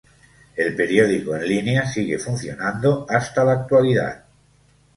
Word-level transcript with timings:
El 0.55 0.75
periódico 0.75 1.35
en 1.35 1.47
línea 1.47 1.85
sigue 1.85 2.17
funcionando 2.17 3.05
hasta 3.07 3.43
la 3.43 3.51
actualidad. 3.51 4.23